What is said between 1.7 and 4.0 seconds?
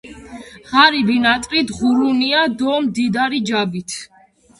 ღურუნია დო მდიდარი– ჯაბით.